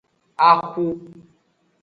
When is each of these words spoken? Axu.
Axu. 0.49 0.85